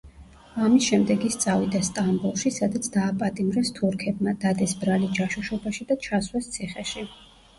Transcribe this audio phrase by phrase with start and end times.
[0.67, 7.07] ამის შემდეგ ის წავიდა სტამბოლში, სადაც დააპატიმრეს თურქებმა, დადეს ბრალი ჯაშუშობაში და ჩასვეს ციხეში.